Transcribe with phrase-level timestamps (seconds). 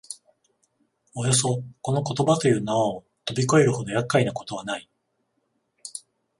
[1.13, 4.89] およそこの言葉という縄をとび越えるほど厄介なことはない